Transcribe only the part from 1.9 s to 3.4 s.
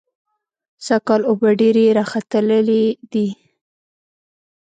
راخلتلې دي.